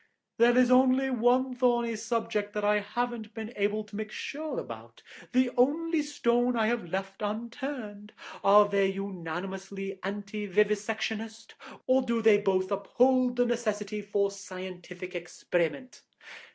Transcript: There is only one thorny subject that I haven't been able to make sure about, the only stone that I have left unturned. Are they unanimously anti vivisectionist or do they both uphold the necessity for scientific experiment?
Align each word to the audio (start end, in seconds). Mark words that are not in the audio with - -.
There 0.39 0.57
is 0.57 0.71
only 0.71 1.11
one 1.11 1.53
thorny 1.53 1.95
subject 1.95 2.53
that 2.53 2.63
I 2.65 2.79
haven't 2.79 3.35
been 3.35 3.53
able 3.55 3.83
to 3.83 3.95
make 3.95 4.11
sure 4.11 4.57
about, 4.59 5.03
the 5.31 5.51
only 5.55 6.01
stone 6.01 6.53
that 6.53 6.59
I 6.63 6.67
have 6.69 6.89
left 6.89 7.21
unturned. 7.21 8.11
Are 8.43 8.67
they 8.67 8.87
unanimously 8.91 9.99
anti 10.01 10.47
vivisectionist 10.47 11.53
or 11.85 12.01
do 12.01 12.19
they 12.19 12.39
both 12.39 12.71
uphold 12.71 13.35
the 13.35 13.45
necessity 13.45 14.01
for 14.01 14.31
scientific 14.31 15.13
experiment? 15.13 16.01